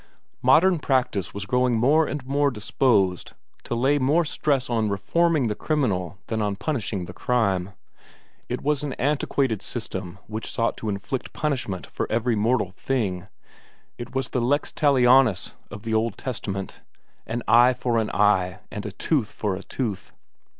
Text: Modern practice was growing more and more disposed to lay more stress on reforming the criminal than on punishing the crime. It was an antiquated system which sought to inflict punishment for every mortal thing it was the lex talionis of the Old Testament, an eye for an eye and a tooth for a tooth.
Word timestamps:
Modern 0.41 0.79
practice 0.79 1.31
was 1.31 1.45
growing 1.45 1.77
more 1.77 2.07
and 2.07 2.25
more 2.25 2.49
disposed 2.49 3.33
to 3.65 3.75
lay 3.75 3.99
more 3.99 4.25
stress 4.25 4.67
on 4.67 4.89
reforming 4.89 5.45
the 5.45 5.53
criminal 5.53 6.17
than 6.25 6.41
on 6.41 6.55
punishing 6.55 7.05
the 7.05 7.13
crime. 7.13 7.73
It 8.49 8.63
was 8.63 8.81
an 8.81 8.93
antiquated 8.93 9.61
system 9.61 10.17
which 10.25 10.49
sought 10.49 10.75
to 10.77 10.89
inflict 10.89 11.33
punishment 11.33 11.85
for 11.85 12.11
every 12.11 12.35
mortal 12.35 12.71
thing 12.71 13.27
it 13.99 14.15
was 14.15 14.29
the 14.29 14.41
lex 14.41 14.71
talionis 14.71 15.53
of 15.69 15.83
the 15.83 15.93
Old 15.93 16.17
Testament, 16.17 16.81
an 17.27 17.43
eye 17.47 17.73
for 17.75 17.99
an 17.99 18.09
eye 18.09 18.57
and 18.71 18.87
a 18.87 18.91
tooth 18.91 19.29
for 19.31 19.55
a 19.55 19.61
tooth. 19.61 20.13